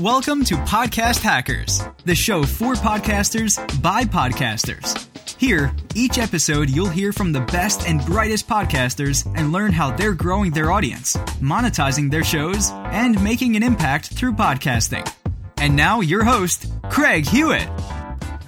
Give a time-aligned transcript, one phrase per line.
[0.00, 5.08] Welcome to Podcast Hackers, the show for podcasters by podcasters.
[5.40, 10.14] Here, each episode, you'll hear from the best and brightest podcasters and learn how they're
[10.14, 15.12] growing their audience, monetizing their shows, and making an impact through podcasting.
[15.56, 17.68] And now, your host, Craig Hewitt.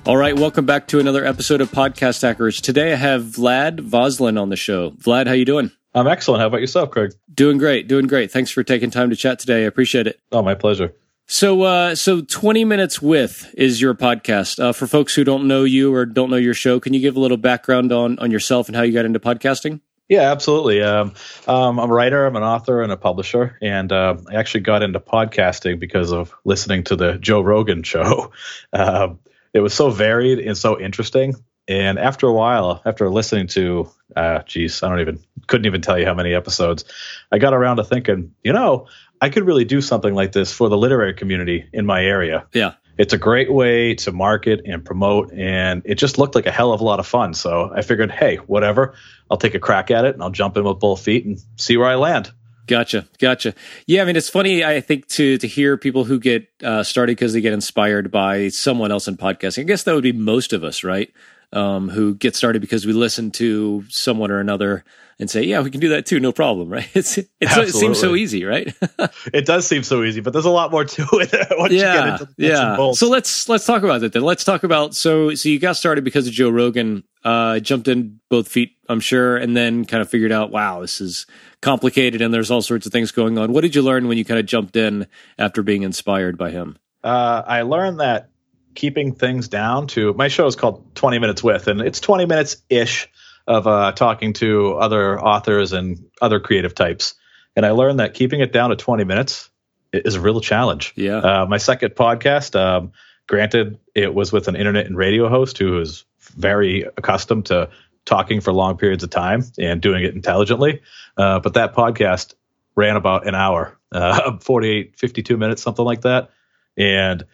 [0.06, 2.60] All right, welcome back to another episode of Podcast Hackers.
[2.60, 4.92] Today I have Vlad Vaslyn on the show.
[4.92, 5.72] Vlad, how you doing?
[5.96, 6.42] I'm excellent.
[6.42, 7.10] How about yourself, Craig?
[7.34, 8.30] Doing great, doing great.
[8.30, 9.64] Thanks for taking time to chat today.
[9.64, 10.20] I appreciate it.
[10.30, 10.94] Oh, my pleasure.
[11.32, 14.58] So, uh, so 20 minutes with is your podcast.
[14.58, 17.14] Uh, for folks who don't know you or don't know your show, can you give
[17.14, 19.80] a little background on on yourself and how you got into podcasting?
[20.08, 20.82] Yeah, absolutely.
[20.82, 21.14] Um,
[21.46, 23.56] um, I'm a writer, I'm an author, and a publisher.
[23.62, 28.32] And uh, I actually got into podcasting because of listening to the Joe Rogan show.
[28.72, 29.10] Uh,
[29.54, 31.36] it was so varied and so interesting.
[31.68, 35.96] And after a while, after listening to, uh, geez, I don't even, couldn't even tell
[35.96, 36.84] you how many episodes,
[37.30, 38.88] I got around to thinking, you know,
[39.20, 42.46] I could really do something like this for the literary community in my area.
[42.52, 42.74] Yeah.
[42.98, 46.72] It's a great way to market and promote, and it just looked like a hell
[46.72, 47.32] of a lot of fun.
[47.32, 48.94] So I figured, hey, whatever,
[49.30, 51.76] I'll take a crack at it and I'll jump in with both feet and see
[51.78, 52.30] where I land.
[52.66, 53.54] Gotcha, gotcha.
[53.86, 54.64] Yeah, I mean, it's funny.
[54.64, 58.48] I think to to hear people who get uh, started because they get inspired by
[58.48, 59.60] someone else in podcasting.
[59.60, 61.10] I guess that would be most of us, right?
[61.52, 64.84] Um, who get started because we listen to someone or another
[65.20, 66.88] and say, "Yeah, we can do that too, no problem." Right?
[66.94, 68.72] It's, it's it seems so easy, right?
[69.32, 71.72] it does seem so easy, but there's a lot more to it.
[71.72, 72.92] yeah, yeah.
[72.92, 74.22] So let's let's talk about that then.
[74.22, 77.04] Let's talk about so so you got started because of Joe Rogan.
[77.22, 81.02] Uh, jumped in both feet, I'm sure, and then kind of figured out, wow, this
[81.02, 81.26] is
[81.60, 83.52] complicated and there's all sorts of things going on.
[83.52, 85.06] What did you learn when you kind of jumped in
[85.38, 86.78] after being inspired by him?
[87.04, 88.30] Uh, I learned that
[88.74, 92.56] keeping things down to my show is called 20 minutes with, and it's 20 minutes
[92.68, 93.08] ish
[93.46, 97.14] of uh, talking to other authors and other creative types.
[97.56, 99.50] And I learned that keeping it down to 20 minutes
[99.92, 100.92] is a real challenge.
[100.96, 101.18] Yeah.
[101.18, 102.92] Uh, my second podcast, um,
[103.26, 106.04] granted, it was with an internet and radio host who is
[106.36, 107.70] very accustomed to
[108.04, 110.82] talking for long periods of time and doing it intelligently.
[111.16, 112.34] Uh, but that podcast
[112.76, 116.30] ran about an hour, uh, 48, 52 minutes, something like that.
[116.76, 117.24] And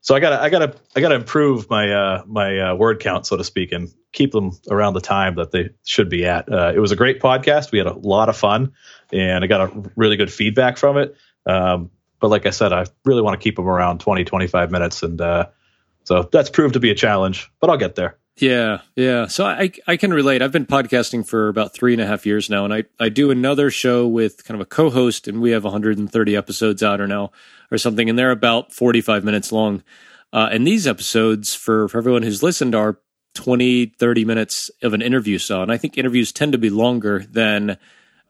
[0.00, 3.36] so I gotta, I gotta, I gotta improve my, uh, my uh, word count, so
[3.36, 6.50] to speak, and keep them around the time that they should be at.
[6.50, 7.72] Uh, it was a great podcast.
[7.72, 8.72] We had a lot of fun,
[9.12, 11.16] and I got a really good feedback from it.
[11.46, 11.90] Um,
[12.20, 15.20] but like I said, I really want to keep them around 20, 25 minutes, and
[15.20, 15.46] uh,
[16.04, 17.50] so that's proved to be a challenge.
[17.60, 18.19] But I'll get there.
[18.40, 19.26] Yeah, yeah.
[19.26, 20.40] So I I can relate.
[20.40, 23.30] I've been podcasting for about three and a half years now, and I I do
[23.30, 27.32] another show with kind of a co-host, and we have 130 episodes out or now
[27.70, 29.82] or something, and they're about 45 minutes long.
[30.32, 32.98] Uh, and these episodes, for for everyone who's listened, are
[33.34, 35.36] 20, 30 minutes of an interview.
[35.36, 37.76] So, and I think interviews tend to be longer than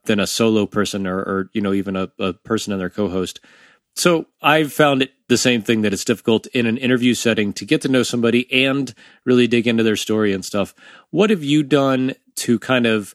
[0.06, 3.38] than a solo person or, or you know even a, a person and their co-host.
[3.96, 7.64] So I've found it the same thing that it's difficult in an interview setting to
[7.64, 8.92] get to know somebody and
[9.24, 10.74] really dig into their story and stuff.
[11.10, 13.14] What have you done to kind of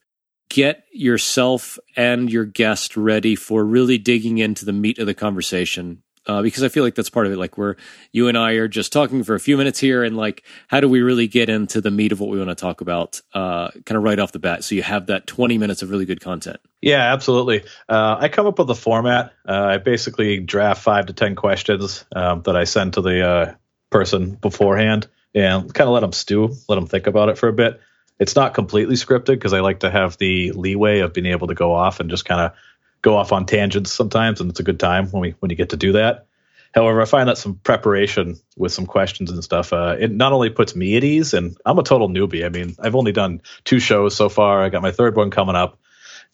[0.49, 6.03] get yourself and your guest ready for really digging into the meat of the conversation?
[6.27, 7.37] Uh, because I feel like that's part of it.
[7.37, 7.75] Like where
[8.11, 10.89] you and I are just talking for a few minutes here, and like, how do
[10.89, 13.97] we really get into the meat of what we want to talk about, uh, kind
[13.97, 14.63] of right off the bat?
[14.63, 16.57] So you have that twenty minutes of really good content.
[16.81, 17.63] Yeah, absolutely.
[17.87, 19.33] Uh, I come up with a format.
[19.47, 23.53] Uh, I basically draft five to ten questions um, that I send to the uh,
[23.91, 27.53] person beforehand, and kind of let them stew, let them think about it for a
[27.53, 27.79] bit.
[28.17, 31.53] It's not completely scripted because I like to have the leeway of being able to
[31.53, 32.53] go off and just kind of
[33.01, 35.69] go off on tangents sometimes, and it's a good time when we when you get
[35.69, 36.27] to do that.
[36.73, 40.49] However, I find that some preparation with some questions and stuff, uh, it not only
[40.49, 42.45] puts me at ease, and I'm a total newbie.
[42.45, 44.61] I mean, I've only done two shows so far.
[44.61, 45.79] I got my third one coming up,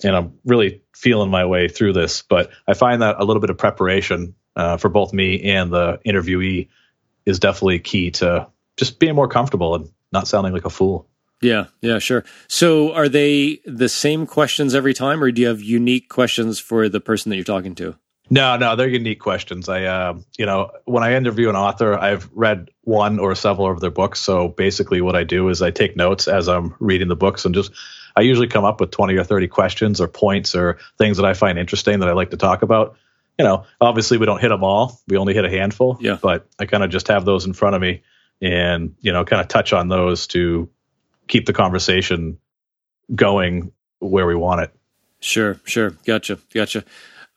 [0.04, 2.24] and I'm really feeling my way through this.
[2.24, 6.00] But I find that a little bit of preparation uh, for both me and the
[6.06, 6.70] interviewee
[7.26, 8.48] is definitely key to
[8.78, 11.08] just being more comfortable and not sounding like a fool.
[11.42, 12.24] Yeah, yeah, sure.
[12.48, 16.88] So are they the same questions every time, or do you have unique questions for
[16.88, 17.96] the person that you're talking to?
[18.30, 19.68] No, no, they're unique questions.
[19.68, 23.82] I, uh, you know, when I interview an author, I've read one or several of
[23.82, 24.22] their books.
[24.22, 27.54] So basically, what I do is I take notes as I'm reading the books, and
[27.54, 27.74] just
[28.16, 31.34] I usually come up with twenty or thirty questions or points or things that I
[31.34, 32.96] find interesting that I like to talk about.
[33.38, 35.98] You know, obviously we don't hit them all; we only hit a handful.
[36.00, 36.18] Yeah.
[36.22, 38.02] But I kind of just have those in front of me,
[38.42, 40.70] and you know, kind of touch on those to
[41.28, 42.38] keep the conversation
[43.14, 44.74] going where we want it.
[45.20, 45.92] Sure, sure.
[46.06, 46.84] Gotcha, gotcha.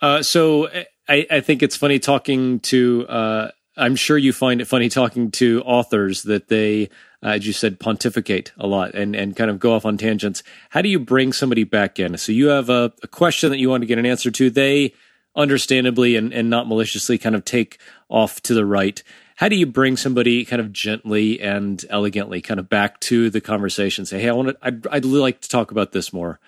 [0.01, 0.69] Uh, so
[1.09, 3.07] I, I, think it's funny talking to.
[3.07, 6.89] Uh, I'm sure you find it funny talking to authors that they,
[7.23, 10.43] uh, as you said, pontificate a lot and and kind of go off on tangents.
[10.71, 12.17] How do you bring somebody back in?
[12.17, 14.51] So you have a, a question that you want to get an answer to.
[14.51, 14.95] They
[15.37, 17.79] understandably and, and not maliciously kind of take
[18.09, 19.03] off to the right.
[19.37, 23.41] How do you bring somebody kind of gently and elegantly kind of back to the
[23.41, 24.07] conversation?
[24.07, 26.39] Say, hey, I want to, I'd, I'd like to talk about this more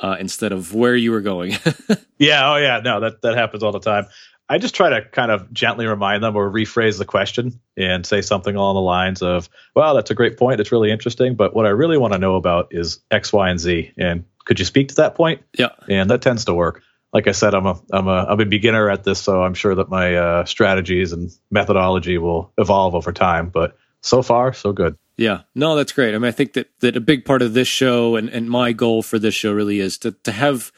[0.00, 1.52] uh, instead of where you were going.
[2.18, 2.52] yeah.
[2.52, 2.80] Oh, yeah.
[2.84, 4.06] No, that, that happens all the time.
[4.48, 8.22] I just try to kind of gently remind them or rephrase the question and say
[8.22, 10.60] something along the lines of, well, that's a great point.
[10.60, 11.34] It's really interesting.
[11.34, 13.92] But what I really want to know about is X, Y, and Z.
[13.98, 15.42] And could you speak to that point?
[15.58, 15.70] Yeah.
[15.88, 16.82] And that tends to work.
[17.12, 19.74] Like I said, I'm a I'm a I'm a beginner at this, so I'm sure
[19.74, 23.48] that my uh, strategies and methodology will evolve over time.
[23.48, 24.96] But so far, so good.
[25.16, 26.14] Yeah, no, that's great.
[26.14, 28.72] I mean, I think that that a big part of this show and and my
[28.72, 30.70] goal for this show really is to to have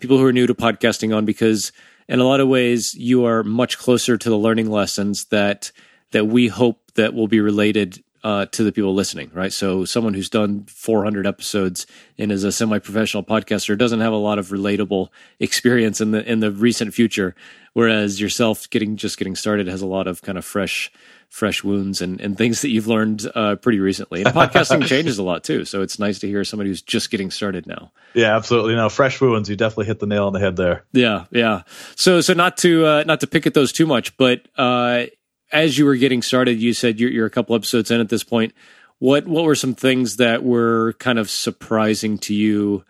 [0.00, 1.72] people who are new to podcasting on because
[2.08, 5.72] in a lot of ways you are much closer to the learning lessons that
[6.12, 9.54] that we hope that will be related uh, to the people listening, right?
[9.54, 11.86] So someone who's done 400 episodes
[12.18, 15.08] and is a semi-professional podcaster doesn't have a lot of relatable
[15.40, 17.34] experience in the in the recent future,
[17.72, 20.92] whereas yourself getting just getting started has a lot of kind of fresh
[21.30, 24.22] fresh wounds and, and things that you've learned uh, pretty recently.
[24.22, 27.30] And podcasting changes a lot too, so it's nice to hear somebody who's just getting
[27.30, 27.92] started now.
[28.12, 28.74] Yeah, absolutely.
[28.74, 29.48] No, fresh wounds.
[29.48, 30.84] You definitely hit the nail on the head there.
[30.92, 31.62] Yeah, yeah.
[31.96, 35.06] So so not to uh, not to pick at those too much, but uh,
[35.52, 38.24] as you were getting started, you said you're, you're a couple episodes in at this
[38.24, 38.54] point.
[38.98, 42.84] What what were some things that were kind of surprising to you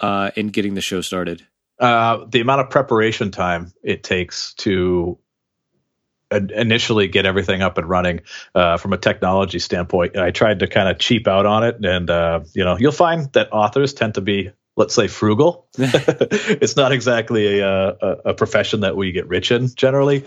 [0.00, 1.46] uh, in getting the show started?
[1.78, 5.18] Uh, the amount of preparation time it takes to
[6.30, 8.20] initially get everything up and running
[8.54, 10.16] uh, from a technology standpoint.
[10.16, 13.32] I tried to kind of cheap out on it, and uh, you know, you'll find
[13.34, 15.66] that authors tend to be let's say frugal.
[15.78, 20.24] it's not exactly a, a, a profession that we get rich in generally.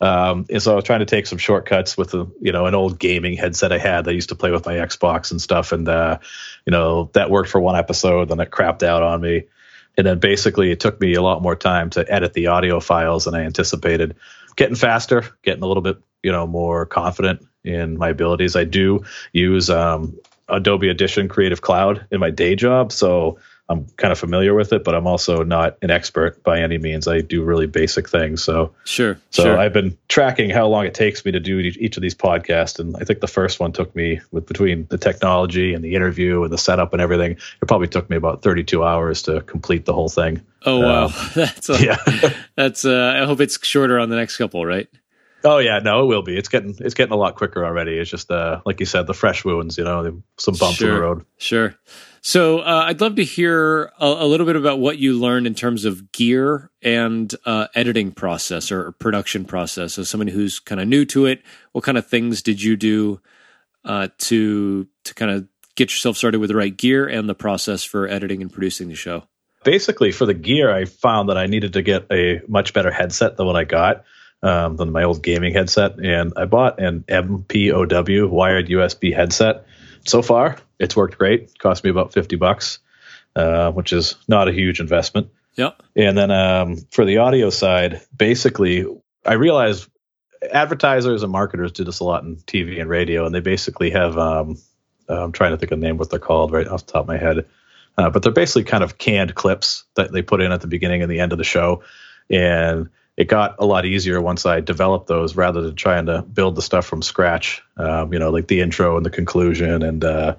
[0.00, 2.74] Um, and so I was trying to take some shortcuts with a, you know, an
[2.74, 5.72] old gaming headset I had that I used to play with my Xbox and stuff.
[5.72, 6.18] And, uh,
[6.64, 9.44] you know, that worked for one episode, then it crapped out on me.
[9.96, 13.24] And then basically it took me a lot more time to edit the audio files
[13.24, 14.14] than I anticipated.
[14.54, 18.54] Getting faster, getting a little bit, you know, more confident in my abilities.
[18.54, 20.16] I do use um,
[20.48, 22.92] Adobe Audition Creative Cloud in my day job.
[22.92, 23.38] So
[23.70, 27.06] I'm kind of familiar with it, but I'm also not an expert by any means.
[27.06, 28.42] I do really basic things.
[28.42, 29.20] So sure.
[29.30, 29.58] So sure.
[29.58, 32.96] I've been tracking how long it takes me to do each of these podcasts, and
[32.96, 36.52] I think the first one took me with between the technology and the interview and
[36.52, 37.32] the setup and everything.
[37.32, 40.40] It probably took me about 32 hours to complete the whole thing.
[40.64, 42.32] Oh wow, uh, that's a, yeah.
[42.56, 42.86] that's.
[42.86, 44.88] Uh, I hope it's shorter on the next couple, right?
[45.44, 46.36] Oh yeah, no, it will be.
[46.36, 47.98] It's getting it's getting a lot quicker already.
[47.98, 49.78] It's just uh, like you said, the fresh wounds.
[49.78, 51.24] You know, some bumps sure, in the road.
[51.36, 51.74] Sure.
[52.20, 55.54] So uh, I'd love to hear a, a, little bit about what you learned in
[55.54, 59.98] terms of gear and uh, editing process or production process.
[59.98, 61.42] As someone who's kind of new to it,
[61.72, 63.20] what kind of things did you do
[63.84, 67.84] uh, to to kind of get yourself started with the right gear and the process
[67.84, 69.24] for editing and producing the show?
[69.64, 73.36] Basically, for the gear, I found that I needed to get a much better headset
[73.36, 74.04] than what I got.
[74.40, 79.64] Um, than my old gaming headset, and I bought an MPOW wired USB headset
[80.08, 81.42] so far, it's worked great.
[81.42, 82.78] It cost me about 50 bucks,
[83.36, 85.30] uh, which is not a huge investment.
[85.56, 85.70] Yeah.
[85.96, 88.86] And then um, for the audio side, basically,
[89.26, 89.88] I realized
[90.52, 94.16] advertisers and marketers do this a lot in TV and radio, and they basically have,
[94.16, 94.56] um,
[95.08, 97.08] I'm trying to think of the name, what they're called right off the top of
[97.08, 97.46] my head.
[97.96, 101.02] Uh, but they're basically kind of canned clips that they put in at the beginning
[101.02, 101.82] and the end of the show.
[102.30, 106.54] And it got a lot easier once I developed those rather than trying to build
[106.54, 107.60] the stuff from scratch.
[107.76, 110.36] Um, you know, like the intro and the conclusion, and uh,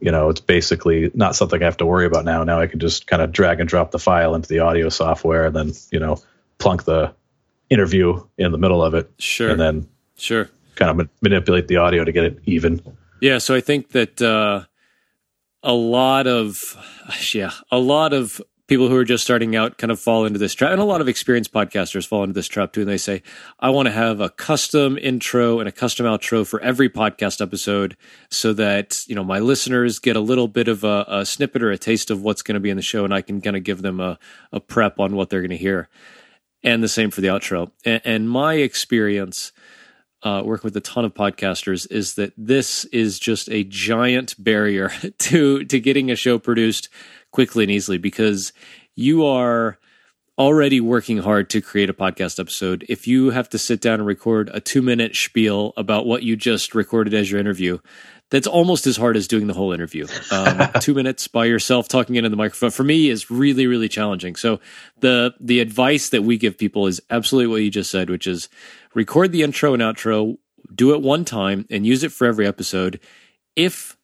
[0.00, 2.42] you know, it's basically not something I have to worry about now.
[2.42, 5.44] Now I can just kind of drag and drop the file into the audio software,
[5.44, 6.16] and then you know,
[6.56, 7.12] plunk the
[7.68, 9.10] interview in the middle of it.
[9.18, 9.50] Sure.
[9.50, 12.80] And then sure, kind of ma- manipulate the audio to get it even.
[13.20, 13.36] Yeah.
[13.36, 14.64] So I think that uh,
[15.62, 16.78] a lot of
[17.34, 20.54] yeah, a lot of people who are just starting out kind of fall into this
[20.54, 20.72] trap.
[20.72, 23.22] And a lot of experienced podcasters fall into this trap too and they say
[23.60, 27.96] i want to have a custom intro and a custom outro for every podcast episode
[28.30, 31.70] so that you know my listeners get a little bit of a, a snippet or
[31.70, 33.64] a taste of what's going to be in the show and i can kind of
[33.64, 34.18] give them a,
[34.52, 35.88] a prep on what they're going to hear.
[36.62, 37.70] And the same for the outro.
[37.84, 39.52] And, and my experience
[40.22, 44.90] uh, working with a ton of podcasters is that this is just a giant barrier
[45.18, 46.88] to to getting a show produced
[47.36, 48.54] quickly and easily because
[48.94, 49.78] you are
[50.38, 52.86] already working hard to create a podcast episode.
[52.88, 56.34] If you have to sit down and record a two minute spiel about what you
[56.34, 57.78] just recorded as your interview,
[58.30, 60.06] that's almost as hard as doing the whole interview.
[60.30, 64.34] Um, two minutes by yourself talking into the microphone for me is really, really challenging.
[64.34, 64.58] So
[65.00, 68.48] the the advice that we give people is absolutely what you just said, which is
[68.94, 70.38] record the intro and outro,
[70.74, 72.98] do it one time, and use it for every episode.
[73.56, 73.95] If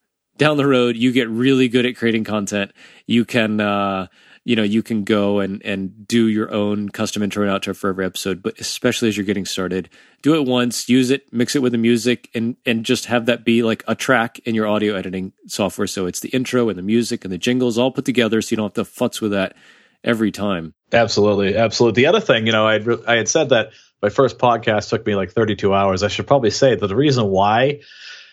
[0.42, 2.72] down the road you get really good at creating content,
[3.06, 4.08] you can uh,
[4.44, 7.90] you know you can go and and do your own custom intro and outro for
[7.90, 9.88] every episode but especially as you're getting started
[10.20, 13.44] do it once use it mix it with the music and and just have that
[13.44, 15.86] be like a track in your audio editing software.
[15.86, 18.56] So it's the intro and the music and the jingles all put together so you
[18.56, 19.54] don't have to futz with that
[20.02, 20.74] every time.
[20.92, 21.56] Absolutely.
[21.56, 22.02] Absolutely.
[22.02, 23.70] The other thing you know i i had said that
[24.02, 26.02] my first podcast took me like 32 hours.
[26.02, 27.80] I should probably say that the reason why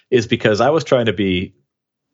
[0.09, 1.53] is because i was trying to be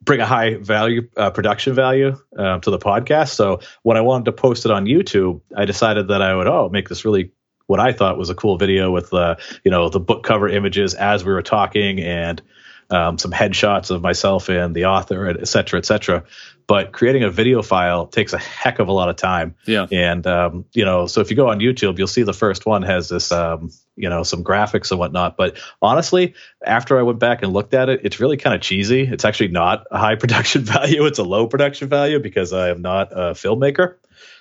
[0.01, 3.29] bring a high value uh, production value uh, to the podcast.
[3.29, 6.69] So when I wanted to post it on YouTube, I decided that I would oh
[6.69, 7.31] make this really
[7.67, 10.93] what I thought was a cool video with uh, you know the book cover images
[10.93, 12.41] as we were talking and
[12.89, 16.23] um, some headshots of myself and the author, et cetera, et cetera.
[16.67, 19.55] But creating a video file takes a heck of a lot of time.
[19.65, 19.87] Yeah.
[19.91, 22.83] And um, you know, so if you go on YouTube, you'll see the first one
[22.83, 25.37] has this, um, you know, some graphics and whatnot.
[25.37, 26.33] But honestly,
[26.65, 29.01] after I went back and looked at it, it's really kind of cheesy.
[29.01, 32.81] It's actually not a high production value; it's a low production value because I am
[32.81, 33.95] not a filmmaker.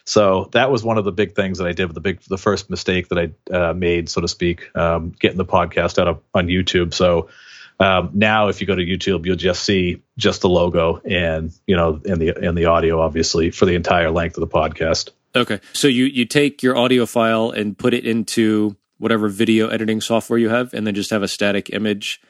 [0.07, 1.87] So that was one of the big things that I did.
[1.87, 5.39] with The big, the first mistake that I uh, made, so to speak, um, getting
[5.39, 6.93] the podcast out of, on YouTube.
[6.93, 7.29] So
[7.81, 11.77] um, now, if you go to YouTube, you'll just see just the logo and you
[11.77, 15.11] know and the and the audio, obviously, for the entire length of the podcast.
[15.35, 20.01] Okay, so you you take your audio file and put it into whatever video editing
[20.01, 22.23] software you have, and then just have a static image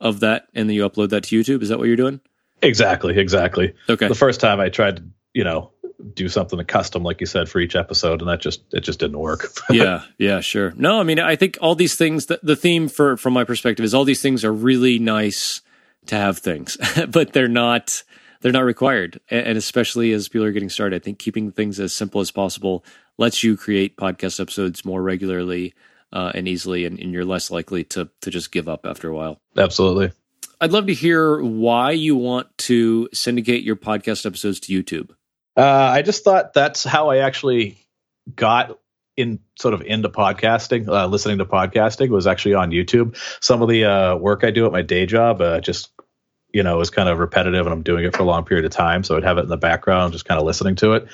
[0.00, 1.62] of that, and then you upload that to YouTube.
[1.62, 2.20] Is that what you're doing?
[2.62, 3.74] Exactly, exactly.
[3.88, 4.08] Okay.
[4.08, 5.70] The first time I tried to, you know,
[6.14, 9.18] do something custom like you said for each episode and that just it just didn't
[9.18, 12.88] work yeah yeah sure no i mean i think all these things the, the theme
[12.88, 15.60] for from my perspective is all these things are really nice
[16.06, 16.78] to have things
[17.10, 18.02] but they're not
[18.40, 21.92] they're not required and especially as people are getting started i think keeping things as
[21.92, 22.82] simple as possible
[23.18, 25.74] lets you create podcast episodes more regularly
[26.12, 29.14] uh, and easily and, and you're less likely to to just give up after a
[29.14, 30.12] while absolutely
[30.60, 35.10] i'd love to hear why you want to syndicate your podcast episodes to youtube
[35.56, 37.78] uh, I just thought that's how I actually
[38.34, 38.78] got
[39.16, 43.16] in sort of into podcasting, uh, listening to podcasting was actually on YouTube.
[43.42, 45.90] Some of the uh, work I do at my day job uh, just,
[46.52, 48.70] you know, is kind of repetitive and I'm doing it for a long period of
[48.70, 49.04] time.
[49.04, 51.08] So I'd have it in the background, just kind of listening to it.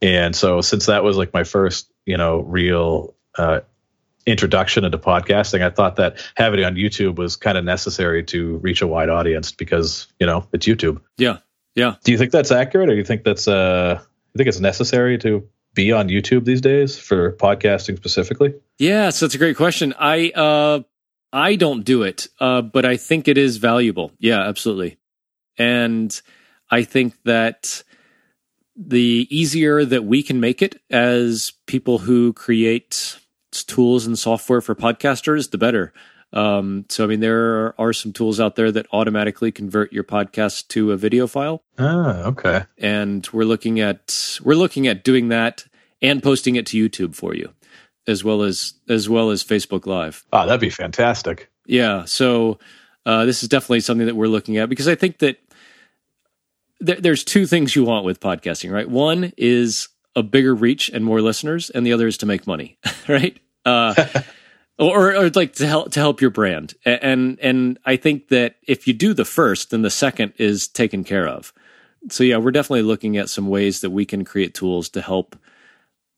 [0.00, 3.60] And so since that was like my first, you know, real uh,
[4.26, 8.58] introduction into podcasting, I thought that having it on YouTube was kind of necessary to
[8.58, 11.00] reach a wide audience because, you know, it's YouTube.
[11.16, 11.38] Yeah.
[11.74, 11.94] Yeah.
[12.02, 15.18] Do you think that's accurate, or do you think that's uh, you think it's necessary
[15.18, 18.54] to be on YouTube these days for podcasting specifically?
[18.78, 19.94] Yeah, so that's a great question.
[19.98, 20.80] I uh,
[21.32, 24.12] I don't do it, uh, but I think it is valuable.
[24.18, 24.98] Yeah, absolutely.
[25.58, 26.20] And
[26.70, 27.84] I think that
[28.76, 33.16] the easier that we can make it as people who create
[33.50, 35.92] tools and software for podcasters, the better.
[36.32, 40.68] Um, so, I mean, there are some tools out there that automatically convert your podcast
[40.68, 41.62] to a video file.
[41.78, 42.64] Ah, okay.
[42.78, 45.64] And we're looking at we're looking at doing that
[46.00, 47.52] and posting it to YouTube for you,
[48.06, 50.24] as well as as well as Facebook Live.
[50.32, 51.50] Oh, that'd be fantastic.
[51.66, 52.04] Yeah.
[52.04, 52.58] So
[53.06, 55.38] uh, this is definitely something that we're looking at because I think that
[56.84, 58.88] th- there's two things you want with podcasting, right?
[58.88, 62.78] One is a bigger reach and more listeners, and the other is to make money,
[63.08, 63.38] right?
[63.64, 63.94] Uh,
[64.78, 66.74] or, or like to help to help your brand.
[66.84, 71.04] And and I think that if you do the first, then the second is taken
[71.04, 71.52] care of.
[72.08, 75.36] So yeah, we're definitely looking at some ways that we can create tools to help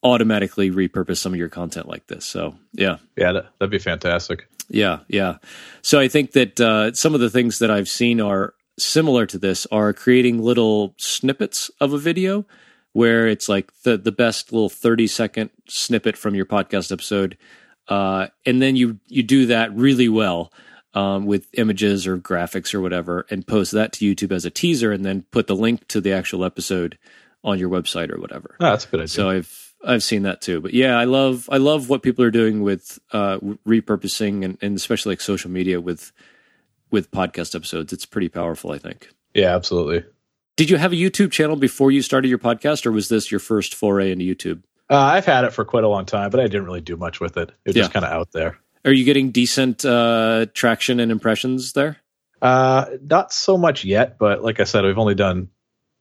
[0.04, 2.24] automatically repurpose some of your content like this.
[2.24, 4.46] So yeah, yeah, that, would be fantastic.
[4.68, 5.38] Yeah, yeah.
[5.82, 9.38] So I think that uh, some of the things that I've seen are similar to
[9.38, 12.46] this are creating little snippets of a video
[12.92, 17.36] where it's like the the best little 30 second snippet from your podcast episode
[17.88, 20.52] uh, and then you you do that really well
[20.94, 24.92] um, with images or graphics or whatever, and post that to YouTube as a teaser,
[24.92, 26.98] and then put the link to the actual episode
[27.44, 28.56] on your website or whatever.
[28.60, 29.08] Oh, that's a good idea.
[29.08, 30.60] So I've I've seen that too.
[30.60, 34.76] But yeah, I love I love what people are doing with uh, repurposing and, and
[34.76, 36.12] especially like social media with
[36.90, 37.92] with podcast episodes.
[37.92, 39.08] It's pretty powerful, I think.
[39.34, 40.04] Yeah, absolutely.
[40.56, 43.40] Did you have a YouTube channel before you started your podcast, or was this your
[43.40, 44.62] first foray into YouTube?
[44.90, 47.20] Uh, I've had it for quite a long time, but I didn't really do much
[47.20, 47.48] with it.
[47.64, 47.82] It was yeah.
[47.82, 48.58] just kind of out there.
[48.84, 51.96] Are you getting decent uh, traction and impressions there?
[52.42, 55.48] Uh, not so much yet, but like I said, we've only done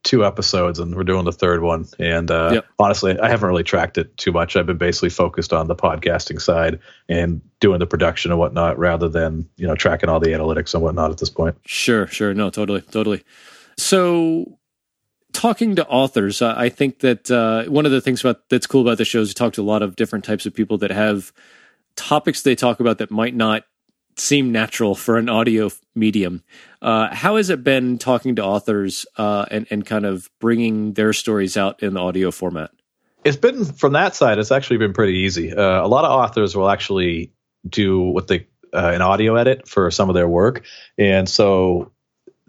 [0.04, 1.88] two episodes and we're doing the third one.
[2.00, 2.66] And uh, yep.
[2.80, 4.56] honestly, I haven't really tracked it too much.
[4.56, 9.08] I've been basically focused on the podcasting side and doing the production and whatnot rather
[9.08, 11.56] than, you know, tracking all the analytics and whatnot at this point.
[11.66, 12.34] Sure, sure.
[12.34, 13.24] No, totally, totally.
[13.82, 14.60] So
[15.34, 19.00] talking to authors, I think that uh, one of the things about that's cool about
[19.00, 21.34] the show is we talk to a lot of different types of people that have
[21.96, 23.64] topics they talk about that might not
[24.18, 26.44] seem natural for an audio medium.
[26.82, 31.12] Uh, how has it been talking to authors uh, and and kind of bringing their
[31.12, 32.70] stories out in the audio format?
[33.24, 34.38] It's been from that side.
[34.38, 35.54] It's actually been pretty easy.
[35.54, 37.34] Uh, a lot of authors will actually
[37.68, 40.64] do what they uh, an audio edit for some of their work,
[40.98, 41.92] and so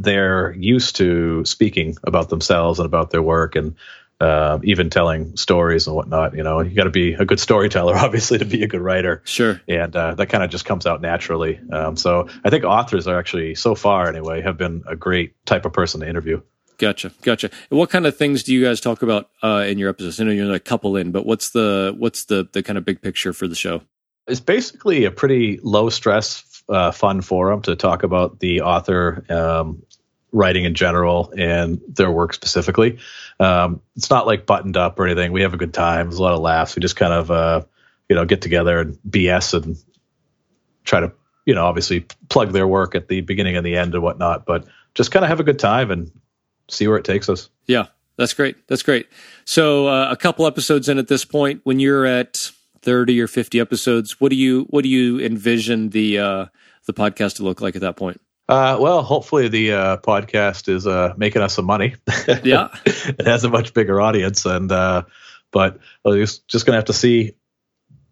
[0.03, 3.77] they're used to speaking about themselves and about their work and
[4.23, 6.37] uh, even telling stories and whatnot.
[6.37, 9.21] You know, you got to be a good storyteller, obviously, to be a good writer.
[9.25, 9.61] Sure.
[9.67, 11.61] And uh, that kind of just comes out naturally.
[11.73, 15.65] Um, so I think authors are actually, so far anyway, have been a great type
[15.65, 16.41] of person to interview.
[16.79, 17.51] Gotcha, gotcha.
[17.71, 20.21] And what kind of things do you guys talk about uh, in your episodes?
[20.21, 23.01] I know you're a couple in, but what's the what's the the kind of big
[23.03, 23.83] picture for the show?
[24.27, 29.83] It's basically a pretty low stress, uh, fun forum to talk about the author um,
[30.33, 32.99] writing in general and their work specifically.
[33.39, 35.33] Um, it's not like buttoned up or anything.
[35.33, 36.09] We have a good time.
[36.09, 36.75] There's a lot of laughs.
[36.75, 37.63] We just kind of, uh,
[38.09, 39.77] you know, get together and BS and
[40.85, 41.13] try to,
[41.45, 44.67] you know, obviously plug their work at the beginning and the end and whatnot, but
[44.95, 46.11] just kind of have a good time and
[46.69, 47.51] see where it takes us.
[47.67, 47.87] Yeah,
[48.17, 48.67] that's great.
[48.69, 49.09] That's great.
[49.45, 53.61] So uh, a couple episodes in at this point, when you're at 30 or 50
[53.61, 56.47] episodes, what do you, what do you envision the, uh,
[56.87, 58.21] the podcast to look like at that point?
[58.53, 61.95] Uh, well, hopefully the uh, podcast is uh, making us some money.
[62.45, 65.05] Yeah, it has a much bigger audience, and uh,
[65.51, 67.33] but we're just, just gonna have to see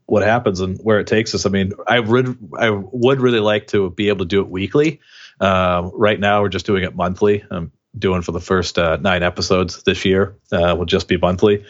[0.06, 1.44] what happens and where it takes us.
[1.44, 5.00] I mean, I would I would really like to be able to do it weekly.
[5.40, 7.44] Um, right now, we're just doing it monthly.
[7.50, 10.36] I'm doing for the first uh, nine episodes this year.
[10.50, 11.66] Uh, will just be monthly.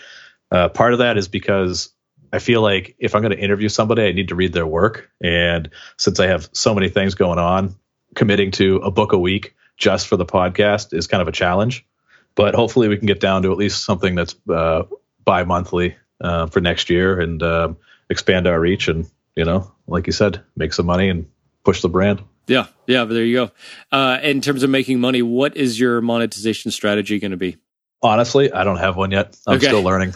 [0.52, 1.92] Uh, part of that is because
[2.32, 5.10] I feel like if I'm going to interview somebody, I need to read their work.
[5.20, 7.74] And since I have so many things going on,
[8.14, 11.86] committing to a book a week just for the podcast is kind of a challenge.
[12.34, 14.84] But hopefully, we can get down to at least something that's uh,
[15.24, 17.72] bi monthly uh, for next year and uh,
[18.08, 18.88] expand our reach.
[18.88, 21.28] And, you know, like you said, make some money and
[21.64, 22.22] push the brand.
[22.46, 23.50] Yeah, yeah, but there you go.
[23.92, 27.56] Uh, in terms of making money, what is your monetization strategy going to be?
[28.02, 29.36] Honestly, I don't have one yet.
[29.46, 29.66] I'm Okay.
[29.66, 30.14] still learning.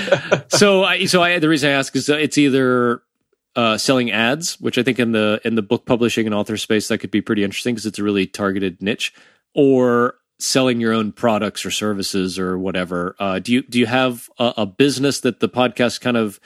[0.48, 3.02] so, I, so I, the reason I ask is it's either
[3.56, 6.88] uh, selling ads, which I think in the in the book publishing and author space
[6.88, 9.12] that could be pretty interesting because it's a really targeted niche,
[9.54, 13.16] or selling your own products or services or whatever.
[13.18, 16.38] Uh, do you do you have a, a business that the podcast kind of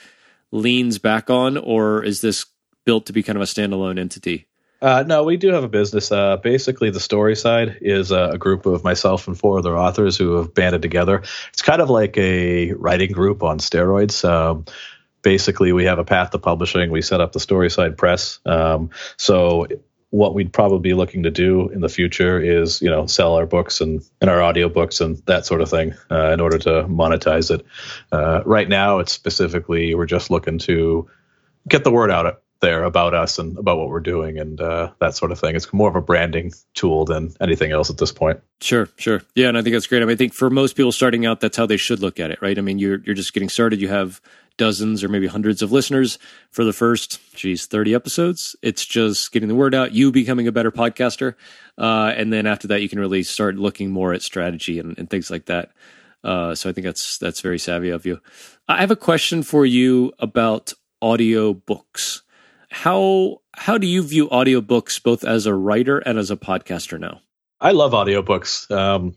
[0.51, 2.45] leans back on, or is this
[2.85, 4.47] built to be kind of a standalone entity?
[4.81, 6.11] Uh, no, we do have a business.
[6.11, 10.37] Uh, basically, the Storyside is uh, a group of myself and four other authors who
[10.37, 11.21] have banded together.
[11.53, 14.27] It's kind of like a writing group on steroids.
[14.27, 14.65] Um,
[15.21, 16.91] basically, we have a path to publishing.
[16.91, 18.39] We set up the Storyside press.
[18.45, 19.67] Um, so,
[20.11, 23.45] what we'd probably be looking to do in the future is, you know, sell our
[23.45, 27.49] books and, and our audiobooks and that sort of thing uh, in order to monetize
[27.49, 27.65] it.
[28.11, 31.09] Uh, right now, it's specifically we're just looking to
[31.67, 35.15] get the word out there about us and about what we're doing and uh, that
[35.15, 35.55] sort of thing.
[35.55, 38.39] It's more of a branding tool than anything else at this point.
[38.61, 39.21] Sure, sure.
[39.35, 40.01] Yeah, and I think that's great.
[40.01, 42.31] I mean, I think for most people starting out, that's how they should look at
[42.31, 42.57] it, right?
[42.57, 43.81] I mean, you're you're just getting started.
[43.81, 44.21] You have
[44.57, 46.19] dozens or maybe hundreds of listeners
[46.51, 48.55] for the first, geez, 30 episodes.
[48.61, 51.35] It's just getting the word out, you becoming a better podcaster.
[51.77, 55.09] Uh, and then after that, you can really start looking more at strategy and, and
[55.09, 55.71] things like that.
[56.23, 58.19] Uh, so I think that's that's very savvy of you.
[58.67, 62.21] I have a question for you about audio books.
[62.69, 67.21] How how do you view audiobooks both as a writer and as a podcaster now?
[67.59, 68.69] I love audiobooks.
[68.71, 69.15] Um,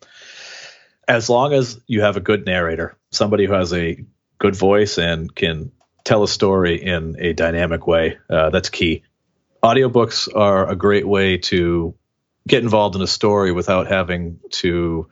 [1.06, 4.04] as long as you have a good narrator, somebody who has a
[4.38, 5.72] good voice and can
[6.04, 9.02] tell a story in a dynamic way, uh, that's key.
[9.62, 11.94] Audiobooks are a great way to
[12.46, 15.08] get involved in a story without having to.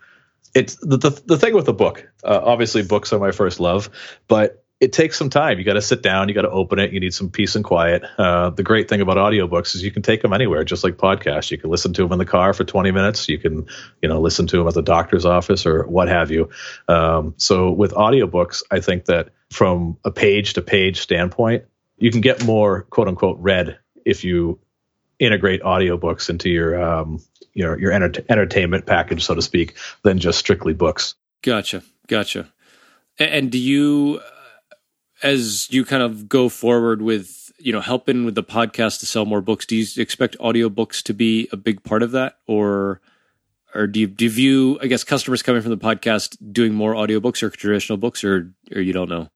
[0.55, 2.07] It's the the, the thing with a book.
[2.23, 3.89] Uh, obviously, books are my first love,
[4.29, 5.61] but it takes some time.
[5.61, 7.65] You got to sit down, you got to open it, you need some peace and
[7.65, 8.03] quiet.
[8.19, 11.53] Uh, the great thing about audiobooks is you can take them anywhere, just like podcasts.
[11.53, 13.29] You can listen to them in the car for 20 minutes.
[13.29, 13.69] You can,
[14.03, 16.51] you know, listen to them at the doctor's office or what have you.
[16.89, 21.65] Um, so with audiobooks, I think that from a page to page standpoint,
[21.97, 24.59] you can get more quote unquote read if you
[25.21, 27.23] integrate audiobooks into your um,
[27.55, 31.15] your your enter- entertainment package, so to speak, than just strictly books.
[31.43, 32.53] Gotcha, gotcha.
[33.19, 34.21] And do you,
[35.23, 39.25] as you kind of go forward with, you know, helping with the podcast to sell
[39.25, 43.01] more books, do you expect audiobooks to be a big part of that, or,
[43.75, 46.95] or do you, do you view, I guess, customers coming from the podcast doing more
[46.95, 49.29] audiobooks or traditional books, or, or you don't know?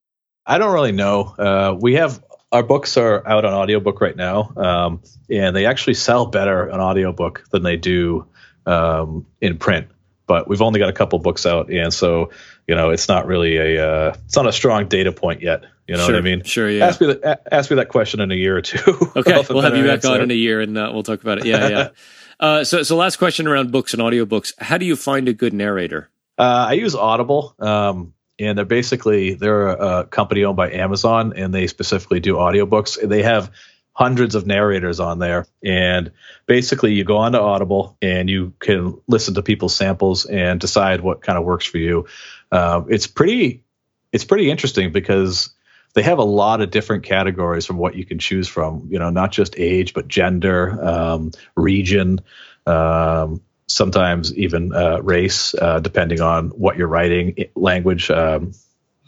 [0.44, 1.22] I don't really know.
[1.38, 2.22] Uh, we have
[2.53, 6.81] our books are out on audiobook right now, um, and they actually sell better on
[6.81, 8.27] audiobook than they do
[8.64, 9.88] um, in print.
[10.27, 12.31] But we've only got a couple books out, and so
[12.66, 15.96] you know it's not really a uh, it's not a strong data point yet You
[15.96, 16.42] know sure, what I mean?
[16.42, 16.68] Sure.
[16.68, 16.87] Yeah.
[16.87, 17.42] Ask me that.
[17.51, 18.79] Ask me that question in a year or two.
[19.16, 20.11] Okay, we'll have you back answer.
[20.11, 21.46] on in a year, and uh, we'll talk about it.
[21.46, 21.88] Yeah, yeah.
[22.40, 24.53] uh, so, so last question around books and audiobooks.
[24.59, 26.11] How do you find a good narrator?
[26.37, 31.33] Uh, I use Audible, um, and they're basically they're a, a company owned by Amazon,
[31.37, 33.01] and they specifically do audiobooks.
[33.07, 33.51] They have
[33.96, 35.46] hundreds of narrators on there.
[35.64, 36.12] And
[36.44, 41.22] basically, you go onto Audible and you can listen to people's samples and decide what
[41.22, 42.07] kind of works for you.
[42.53, 43.64] Uh, it's pretty,
[44.12, 45.49] it's pretty interesting because
[45.96, 48.88] they have a lot of different categories from what you can choose from.
[48.90, 52.20] You know, not just age, but gender, um, region.
[52.66, 58.52] Um, sometimes even uh, race, uh, depending on what you're writing, language, um,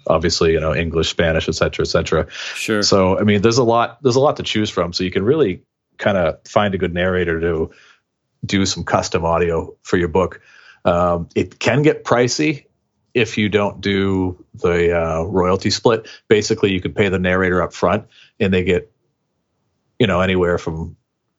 [0.07, 3.63] obviously you know english spanish et cetera et cetera sure so i mean there's a
[3.63, 5.63] lot there's a lot to choose from so you can really
[5.99, 7.71] kind of find a good narrator to
[8.47, 10.41] do some custom audio for your book
[10.87, 12.65] um, it can get pricey
[13.21, 17.73] if you don't do the uh, royalty split basically you could pay the narrator up
[17.73, 18.07] front
[18.41, 18.91] and they get
[19.99, 20.97] you know anywhere from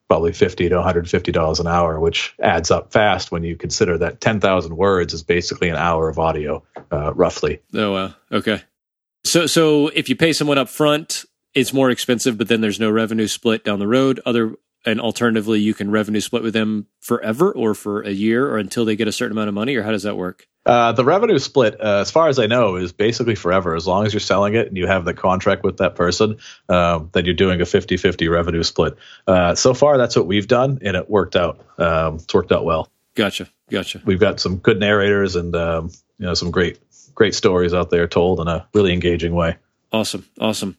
[0.10, 4.20] probably 50 to 150 dollars an hour which adds up fast when you consider that
[4.20, 7.62] 10,000 words is basically an hour of audio uh, roughly.
[7.74, 8.14] Oh wow.
[8.32, 8.64] Okay.
[9.24, 12.90] So so if you pay someone up front it's more expensive but then there's no
[12.90, 14.20] revenue split down the road.
[14.26, 18.58] Other and alternatively you can revenue split with them forever or for a year or
[18.58, 21.04] until they get a certain amount of money or how does that work uh, the
[21.04, 23.76] revenue split uh, as far as i know is basically forever.
[23.76, 26.38] As long as you're selling it and you have the contract with that person
[26.70, 28.96] um, then you're doing a 50-50 revenue split.
[29.26, 32.66] Uh, so far that's what we've done and it worked out um, it's worked out
[32.66, 32.88] well.
[33.16, 34.02] Gotcha gotcha.
[34.06, 36.80] We've got some good narrators and um, you know some great
[37.16, 39.58] great stories out there told in a really engaging way.
[39.92, 40.78] Awesome awesome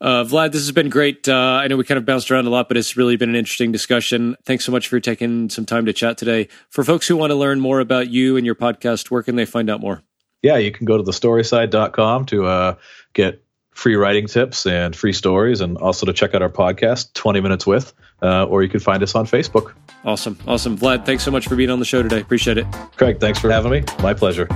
[0.00, 1.28] uh, Vlad, this has been great.
[1.28, 3.36] Uh, I know we kind of bounced around a lot, but it's really been an
[3.36, 4.36] interesting discussion.
[4.44, 6.48] Thanks so much for taking some time to chat today.
[6.70, 9.44] For folks who want to learn more about you and your podcast, where can they
[9.44, 10.02] find out more?
[10.42, 12.74] Yeah, you can go to thestoryside.com to uh,
[13.12, 17.40] get free writing tips and free stories, and also to check out our podcast, 20
[17.40, 19.74] Minutes With, uh, or you can find us on Facebook.
[20.04, 20.38] Awesome.
[20.46, 20.78] Awesome.
[20.78, 22.20] Vlad, thanks so much for being on the show today.
[22.20, 22.66] Appreciate it.
[22.96, 23.84] Craig, thanks for having me.
[24.02, 24.48] My pleasure.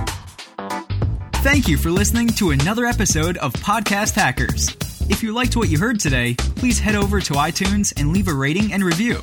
[1.35, 4.75] Thank you for listening to another episode of Podcast Hackers.
[5.07, 8.33] If you liked what you heard today, please head over to iTunes and leave a
[8.33, 9.19] rating and review.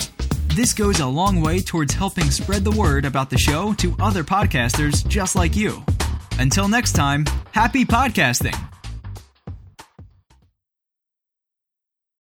[0.55, 4.23] This goes a long way towards helping spread the word about the show to other
[4.23, 5.83] podcasters just like you.
[6.39, 8.72] Until next time, happy podcasting!